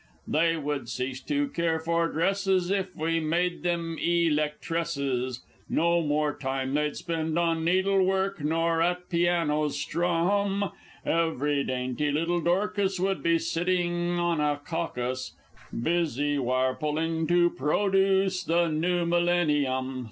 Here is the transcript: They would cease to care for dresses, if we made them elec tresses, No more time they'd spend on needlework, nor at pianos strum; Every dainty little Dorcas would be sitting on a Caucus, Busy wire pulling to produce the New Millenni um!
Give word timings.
They 0.27 0.57
would 0.57 0.89
cease 0.89 1.21
to 1.25 1.47
care 1.49 1.79
for 1.79 2.07
dresses, 2.07 2.71
if 2.71 2.95
we 2.95 3.19
made 3.19 3.61
them 3.61 3.97
elec 4.03 4.53
tresses, 4.59 5.41
No 5.69 6.01
more 6.01 6.35
time 6.35 6.73
they'd 6.73 6.95
spend 6.95 7.37
on 7.37 7.63
needlework, 7.63 8.43
nor 8.43 8.81
at 8.81 9.09
pianos 9.09 9.79
strum; 9.79 10.71
Every 11.05 11.63
dainty 11.63 12.11
little 12.11 12.41
Dorcas 12.41 12.99
would 12.99 13.21
be 13.21 13.37
sitting 13.37 14.17
on 14.17 14.39
a 14.41 14.59
Caucus, 14.65 15.33
Busy 15.71 16.39
wire 16.39 16.73
pulling 16.73 17.27
to 17.27 17.51
produce 17.51 18.43
the 18.43 18.69
New 18.69 19.05
Millenni 19.05 19.67
um! 19.67 19.99